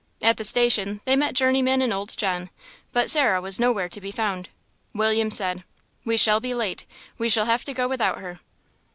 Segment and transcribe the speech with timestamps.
[0.23, 2.49] At the station they met Journeyman and old John,
[2.91, 4.49] but Sarah was nowhere to be found.
[4.95, 5.63] William said
[6.03, 6.87] "We shall be late;
[7.19, 8.39] we shall have to go without her."